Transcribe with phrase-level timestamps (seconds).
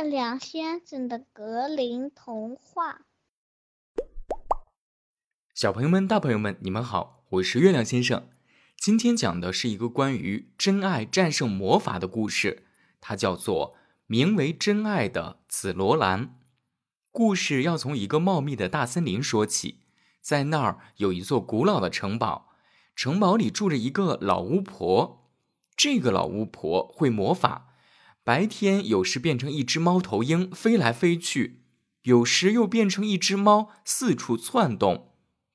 [0.00, 3.02] 月亮先生的格林童话。
[5.54, 8.30] 小朋友们、大朋友们，你们好，我是月亮先生。
[8.78, 12.64] 今天讲的是一个关于真爱战胜魔法的故事，
[12.98, 13.74] 它叫做
[14.06, 16.26] 《名为真爱的紫罗兰》。
[17.10, 19.80] 故事要从一个茂密的大森林说起，
[20.22, 22.54] 在那儿有一座古老的城堡，
[22.96, 25.28] 城堡里住着一个老巫婆。
[25.76, 27.66] 这个老巫婆会魔法。
[28.30, 31.64] 白天有时变成一只猫头鹰飞来飞去，
[32.02, 35.08] 有时又变成一只猫四处窜动，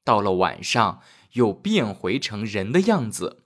[0.04, 1.00] 到了晚上
[1.36, 3.46] 又变回成人的样子。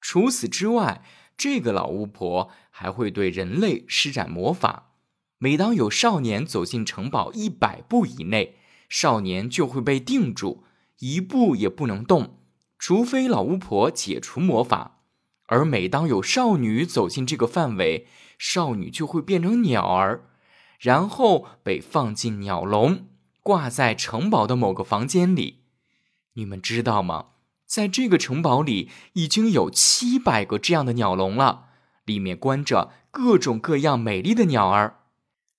[0.00, 1.02] 除此之外，
[1.36, 4.92] 这个老巫婆还会对人类施展魔法。
[5.38, 10.62] 每当有少年走进城堡一百步以内，少年就会被定住，
[11.00, 12.38] 一步也不能动，
[12.78, 15.01] 除非老巫婆解除魔法。
[15.46, 18.06] 而每当有少女走进这个范围，
[18.38, 20.24] 少女就会变成鸟儿，
[20.78, 23.06] 然后被放进鸟笼，
[23.42, 25.64] 挂在城堡的某个房间里。
[26.34, 27.26] 你们知道吗？
[27.66, 31.66] 在这个城堡里已经有七百个这样的鸟笼了，
[32.04, 35.00] 里面关着各种各样美丽的鸟儿。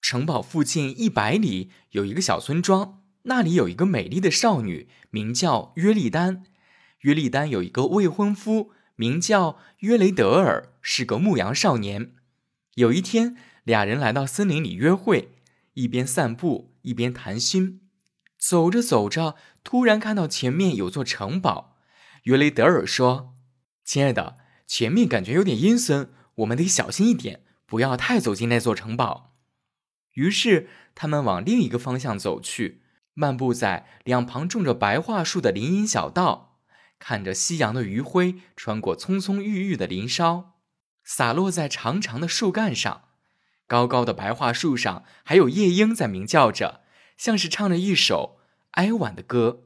[0.01, 6.43] 城堡附近一百里有一个小村庄，那里有一个美丽的少女，名叫约丽丹。
[6.99, 12.15] 约丽丹有一个未婚夫，名叫约雷德尔，是个牧羊少年。
[12.75, 15.35] 有一天，俩人来到森林里约会，
[15.73, 17.81] 一边散步一边谈心。
[18.37, 21.77] 走着走着，突然看到前面有座城堡。
[22.23, 23.35] 约雷德尔说
[23.83, 29.35] ：“亲爱的，前面感觉有点阴森，我们得小心一点，不要太走进那座城堡。”
[30.13, 32.83] 于是他们往另一个方向走去，
[33.13, 36.52] 漫步在两旁种着白桦树的林荫小道，
[37.05, 40.53] 看着夕阳的余晖穿过葱葱郁郁的林梢。
[41.03, 43.09] 洒落在长长的树干上，
[43.67, 46.79] 高高的白桦树上还有夜莺在鸣叫着，
[47.17, 48.39] 像是唱着一首
[48.71, 49.65] 哀婉的歌。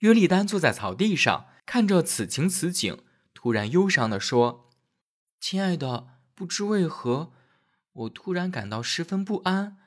[0.00, 4.68] 约丽丹坐在草地上，看着此情此景，突然忧伤地说
[5.40, 7.32] ：“亲爱的，不知为何，
[7.94, 9.78] 我突然感到十分不安，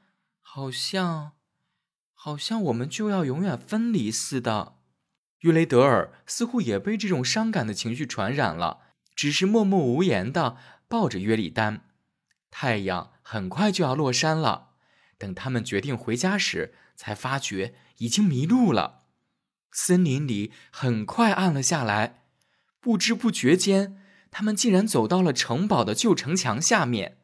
[0.41, 1.33] 好像，
[2.15, 4.77] 好像我们就要永远分离似的。”
[5.39, 8.79] 约雷德尔似乎也被这种伤感的情绪传染了。
[9.15, 10.55] 只是默默无言的
[10.87, 11.81] 抱着约里丹。
[12.49, 14.69] 太阳很快就要落山了，
[15.17, 19.03] 等他们决定回家时，才发觉已经迷路了。
[19.73, 22.23] 森林里很快暗了下来，
[22.79, 24.01] 不知不觉间，
[24.31, 27.17] 他们竟然走到了城堡的旧城墙下面。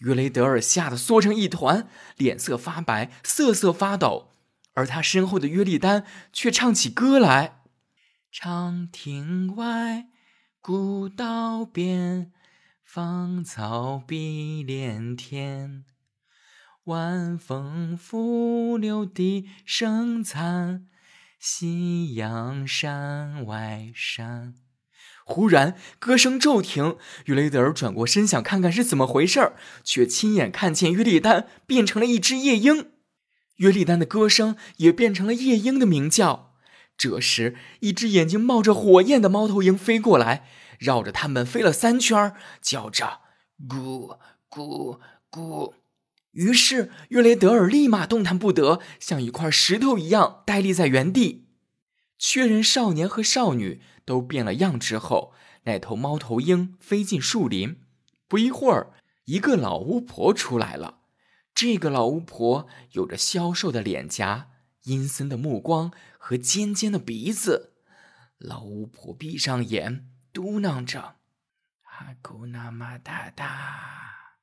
[0.00, 1.88] 约雷德尔吓得缩成一团，
[2.18, 4.32] 脸色发白，瑟瑟发抖，
[4.76, 7.62] 而他身后的约丽丹却唱起歌来
[8.30, 10.06] ：“长亭外。”
[10.60, 12.32] 古道边，
[12.84, 15.84] 芳草碧连天。
[16.84, 20.88] 晚风拂柳笛声残，
[21.38, 24.54] 夕阳山外山。
[25.24, 26.96] 忽然，歌声骤停。
[27.26, 32.90] 雨雷德尔转过身，想看看是怎么回事儿，却亲眼看见约丽丹变成了一只夜莺。
[33.56, 36.54] 约丽丹的歌声也变成了夜莺的鸣叫。
[36.96, 43.20] 这时，一只眼睛冒着火焰的猫头鹰飞过来，绕着他们飞了三圈，叫着
[43.68, 44.18] “咕
[44.50, 44.98] 咕
[45.30, 45.74] 咕”。
[46.32, 51.48] 于是，约雷德尔立马动弹不得，像一块石头一样呆立在原地。
[52.18, 55.32] 确认少年和少女都变了样之后，
[55.64, 57.80] 那头猫头鹰飞进树林。
[58.26, 58.94] 不一会儿，
[59.26, 61.00] 一个老巫婆出来了。
[61.56, 64.50] 这个老巫婆有着消瘦的脸颊。
[64.82, 67.72] 阴森的目光和尖尖的鼻子，
[68.36, 71.16] 老巫婆闭上眼，嘟囔着
[71.98, 74.36] ：“阿古那玛达达。”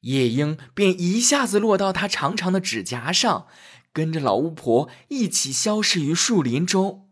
[0.00, 3.46] 夜莺便一下子落到她长长的指甲上，
[3.92, 7.10] 跟着老巫婆一起消失于树林中。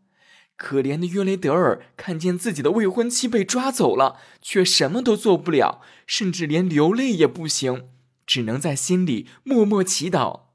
[0.57, 7.91] 可怜的约雷德尔看见自己的未婚妻被抓走了，却什么都做不了，甚至连流泪也不行，
[8.27, 10.49] 只能在心里默默祈祷。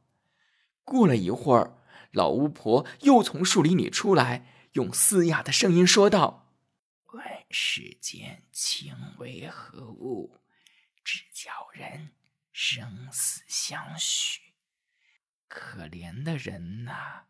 [0.83, 1.77] 过了一会儿，
[2.12, 6.54] 老巫婆又从树林里出来，用嘶哑的声音说道
[7.13, 10.39] ：“问世间情为何物？
[11.04, 12.12] 只叫人
[12.51, 14.42] 生死相许。
[15.48, 17.24] 可怜的人呐，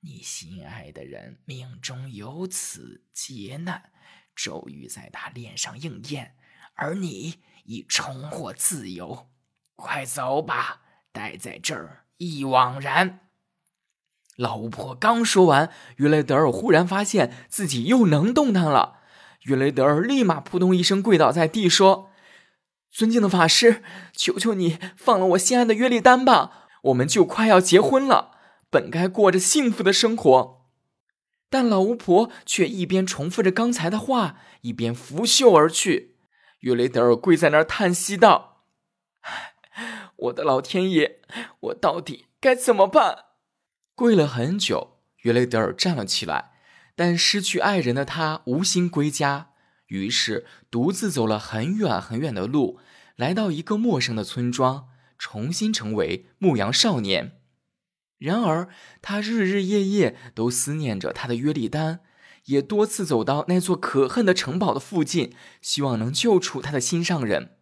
[0.00, 3.92] 你心爱的人命中有此劫难，
[4.34, 6.36] 咒语在他脸上应验，
[6.74, 9.30] 而你已重获自由。
[9.78, 10.80] 快走吧，
[11.12, 13.20] 待在这儿。”一枉然。
[14.34, 18.98] 老巫婆刚说完，约雷德尔忽然发现自己又能动弹了。
[19.42, 22.10] 约雷德尔立马扑通一声跪倒在地，说
[22.90, 26.66] ：“尊敬的法师，求求你放了我心爱的约丽丹吧！
[26.82, 28.32] 我们就快要结婚了，
[28.68, 30.66] 本该过着幸福的生活。
[31.48, 36.16] 但老巫婆却一边重复着刚才的话，一边拂袖而去。
[36.60, 38.64] 约雷德尔跪在那儿叹息道
[40.16, 41.20] ：“我的老天爷，
[41.60, 43.26] 我到底该怎么办？”
[43.94, 46.52] 跪了很久，约雷德尔站了起来，
[46.94, 49.50] 但失去爱人的他无心归家，
[49.86, 52.78] 于是独自走了很远很远的路，
[53.16, 54.88] 来到一个陌生的村庄，
[55.18, 57.40] 重新成为牧羊少年。
[58.18, 58.68] 然而，
[59.00, 62.00] 他日日夜夜都思念着他的约利丹，
[62.46, 67.57] 也多次走到那座可恨的城堡的附近，希望能救出他的心上人。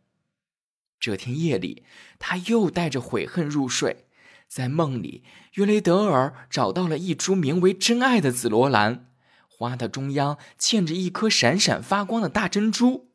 [0.98, 1.84] 这天夜里，
[2.19, 4.06] 他又带着悔恨入睡，
[4.48, 9.10] 在梦里，约雷德尔找到了一株名为“真爱”的紫罗兰，
[9.48, 13.10] 花的中央嵌着一颗闪闪发光的大珍珠。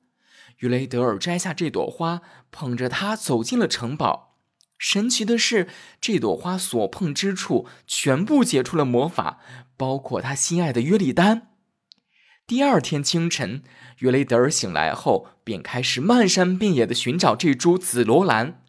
[0.58, 4.38] 约雷德尔摘下这朵花，捧着它走进了城堡。
[4.78, 5.68] 神奇的是，
[6.00, 9.40] 这朵花所碰之处全部解除了魔法，
[9.78, 11.51] 包括他心爱的约丽丹。
[12.48, 13.64] 第二天清晨，
[14.00, 18.64] 约雷德尔醒来后便开始漫山遍野的寻找这株紫罗兰。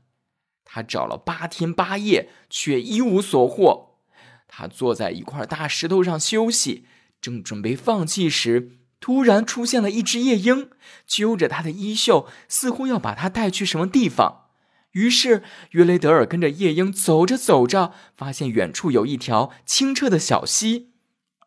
[0.64, 3.98] 他找了八天八夜，却一无所获。
[4.46, 6.86] 他坐在一块大石头上休息，
[7.20, 10.70] 正准备放弃时，突然出现了一只夜莺，
[11.06, 14.46] 揪着他的衣袖，似乎要把他带去什么地方。
[14.92, 20.91] 于是，约雷德尔跟着夜莺走着走着，发现远处有一条清澈的小溪，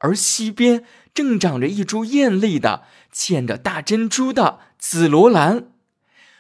[0.06, 0.86] 而溪边
[1.16, 5.72] 正长着一株艳丽的、嵌着大珍珠的紫罗兰。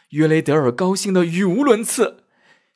[0.09, 2.25] 约雷德尔高兴的语无伦次：“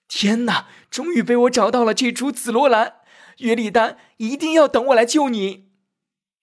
[0.09, 2.95] 天哪，终于被我找到了这株紫罗兰！
[3.37, 5.69] 约丽丹一定要等我来救你。”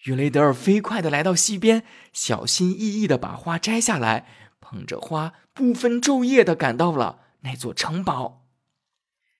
[0.06, 1.82] 约雷德尔飞快的来到溪边，
[2.12, 4.28] 小心翼翼的把花摘下来，
[4.60, 7.18] 捧着花，不分昼夜的赶到了。
[7.40, 8.44] 那座城堡，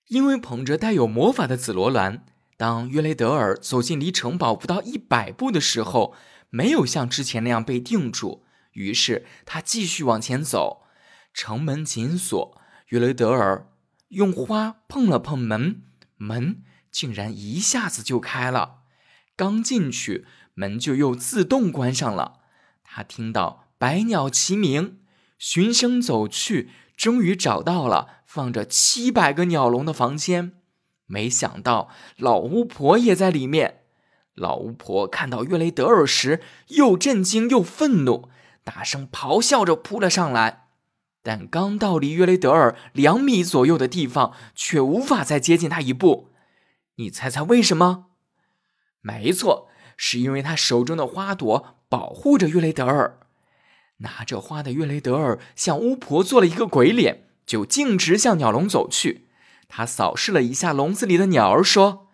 [0.07, 2.25] 因为捧着带有魔法的紫罗兰，
[2.57, 6.15] 当约雷德尔走进离城堡不到一百步的时候，
[6.49, 8.43] 没有像之前那样被定住。
[8.71, 10.83] 于是他继续往前走，
[11.33, 12.61] 城门紧锁。
[12.87, 13.69] 约雷德尔
[14.09, 15.83] 用花碰了碰门，
[16.17, 18.79] 门竟然一下子就开了。
[19.35, 20.25] 刚进去，
[20.55, 22.39] 门就又自动关上了。
[22.83, 24.99] 他听到百鸟齐鸣，
[25.37, 26.69] 循声走去。
[26.95, 30.56] 终于找到了放着七百个鸟笼的房间，
[31.07, 33.81] 没想到老巫婆也在里面。
[34.35, 38.29] 老巫婆看到约雷德尔时，又震惊又愤怒，
[38.63, 40.67] 大声咆哮着扑了上来。
[41.23, 46.29] 但刚到离约雷德尔两米左右的地方，却无法再接近他一步。
[46.97, 48.05] 你猜猜为什么？
[49.01, 53.19] 没错，是因为他手中的花朵保护着约雷德尔。
[53.97, 59.26] 拿着花的约雷德尔向巫婆做了一个鬼脸，就径直向鸟笼走去。
[59.67, 62.07] 他扫视了一下笼子里的鸟儿，说：“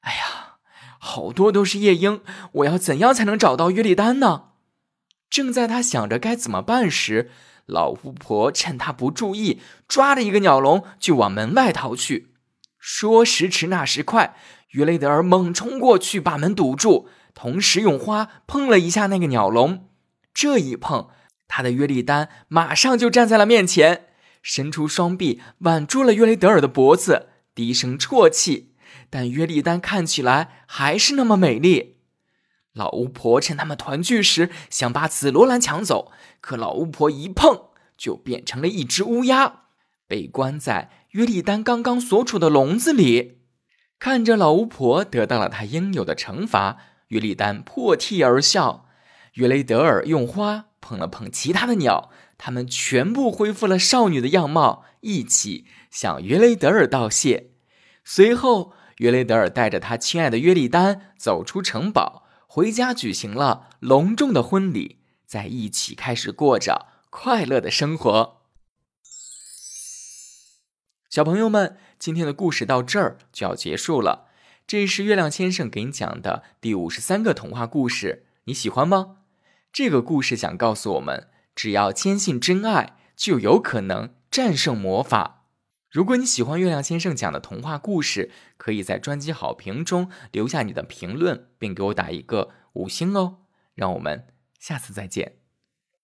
[0.00, 0.56] 哎呀，
[0.98, 2.22] 好多都是夜莺，
[2.52, 4.50] 我要怎样才能找到约丽丹呢？”
[5.30, 7.30] 正在他想着该怎么办时，
[7.64, 12.34] 老巫婆趁他不注意，抓着一个鸟笼就往门外逃去。
[12.78, 14.36] 说时迟，那时快，
[14.72, 19.88] 约雷德尔猛冲过去把门堵住，同时用花碰了一下那个鸟笼。
[20.34, 21.08] 这一碰，
[21.48, 24.08] 他的约丽丹马上就站在了面前，
[24.42, 28.74] 伸出双臂挽住了约雷德尔的脖子，低声啜泣。
[29.08, 31.96] 但约丽丹看起来还是那么美丽。
[32.72, 39.64] 老巫婆趁他们团聚时，想把紫罗兰抢走，可老巫婆一碰，就变成了一只乌鸦，
[40.06, 43.42] 被关在约丽丹刚刚所处的笼子里。
[43.98, 48.88] 看着老巫婆得到了她应有的惩罚，约丽丹破涕而笑。
[49.34, 52.10] 约雷德尔用花碰了碰其他的鸟，
[52.44, 57.52] 他们全部恢复了少女的样貌，一起向约雷德尔道谢。
[58.04, 68.40] 随后，约雷德尔带着他亲爱的约丽丹走出城堡，回家举行了隆重的婚礼，在一起开始过着快乐的生活。
[71.08, 74.26] 小朋友们，今天的故事到这儿就要结束了。
[74.66, 79.18] 这是月亮先生给你讲的第五十三个童话故事，你喜欢吗？
[79.72, 85.46] 这个故事想告诉我们，只要坚信真爱，就有可能战胜魔法。
[85.90, 93.40] 如果你喜欢月亮先生讲的童话故事，可以在专辑好评中留下你的评论，并给我打一个五星哦。
[93.74, 94.26] 让我们
[94.58, 95.41] 下次再见。